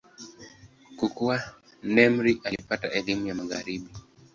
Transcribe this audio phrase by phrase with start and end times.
[0.97, 1.43] Kukua,
[1.83, 3.89] Nimr alipata elimu ya Magharibi.